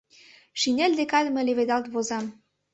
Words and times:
Шинель 0.59 0.95
денак 0.99 1.25
мый 1.33 1.43
леведалт 1.47 1.85
возам...» 1.93 2.25